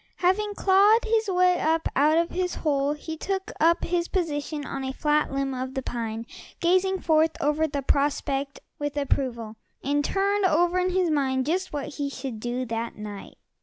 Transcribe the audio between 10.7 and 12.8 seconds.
in his mind just what he should do